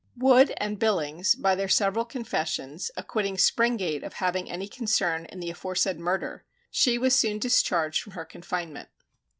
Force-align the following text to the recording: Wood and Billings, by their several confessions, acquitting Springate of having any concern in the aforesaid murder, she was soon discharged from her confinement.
Wood 0.17 0.51
and 0.57 0.79
Billings, 0.79 1.35
by 1.35 1.53
their 1.53 1.69
several 1.69 2.05
confessions, 2.05 2.89
acquitting 2.97 3.37
Springate 3.37 4.01
of 4.03 4.13
having 4.13 4.49
any 4.49 4.67
concern 4.67 5.25
in 5.27 5.39
the 5.41 5.51
aforesaid 5.51 5.99
murder, 5.99 6.43
she 6.71 6.97
was 6.97 7.13
soon 7.15 7.37
discharged 7.37 8.01
from 8.01 8.13
her 8.13 8.25
confinement. 8.25 8.89